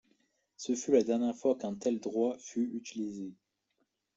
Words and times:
Ce 0.57 0.73
fut 0.73 0.93
la 0.93 1.03
dernière 1.03 1.35
fois 1.35 1.55
qu'un 1.55 1.75
tel 1.75 1.99
droit 1.99 2.35
fut 2.39 2.71
utilisé. 2.73 3.35